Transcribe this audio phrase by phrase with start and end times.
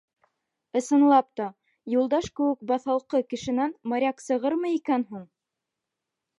[0.79, 1.47] «Ысынлап та,
[1.97, 5.33] Юлдаш кеүек баҫалҡы кешенән моряк сығырмы икән һуң?..»